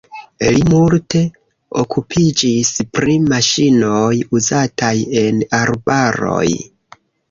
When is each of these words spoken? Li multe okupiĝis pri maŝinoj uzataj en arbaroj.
Li 0.53 0.61
multe 0.69 1.21
okupiĝis 1.83 2.73
pri 2.97 3.21
maŝinoj 3.29 4.03
uzataj 4.41 4.95
en 5.25 5.49
arbaroj. 5.65 6.47